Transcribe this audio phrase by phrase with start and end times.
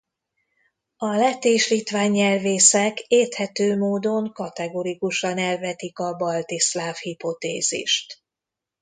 [0.97, 8.21] A lett és litván nyelvészek érthető módon kategorikusan elvetik a balti-szláv hipotézist.